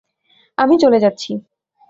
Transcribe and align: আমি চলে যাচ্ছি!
আমি 0.57 0.75
চলে 0.77 0.97
যাচ্ছি! 0.99 1.31